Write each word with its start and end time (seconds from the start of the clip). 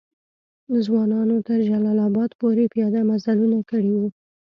ځوانانو 0.85 1.37
تر 1.47 1.59
جلال 1.69 1.97
آباد 2.07 2.29
پوري 2.39 2.65
پیاده 2.73 3.01
مزلونه 3.11 3.57
کړي 3.71 3.91
وو. 3.93 4.07